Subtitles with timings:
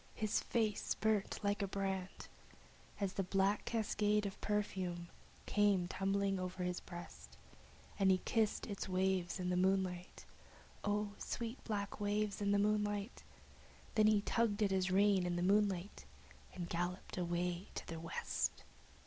[0.15, 2.27] His face burnt like a brand
[2.99, 5.09] As the sweet black waves of perfume
[5.45, 7.37] came tumbling o'er his breast,
[7.99, 10.25] Then he kissed its waves in the moonlight
[10.83, 13.21] (O sweet black waves in the moonlight!),
[13.95, 16.05] And he tugged at his reins in the moonlight,
[16.55, 18.63] and galloped away to the west.